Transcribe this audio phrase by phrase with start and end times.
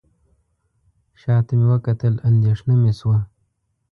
[1.21, 3.19] شاته مې وکتل اندېښنه مې شوه.